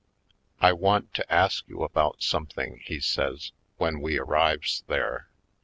"I 0.59 0.73
want 0.73 1.13
to 1.13 1.31
ask 1.31 1.63
you 1.69 1.83
about 1.83 2.23
something," 2.23 2.81
he 2.83 2.99
says, 2.99 3.51
when 3.77 3.99
we 4.01 4.17
arrives 4.17 4.83
there. 4.87 5.29